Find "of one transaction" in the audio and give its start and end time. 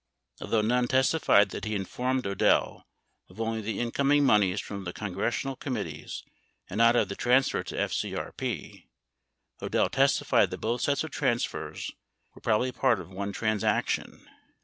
12.99-14.27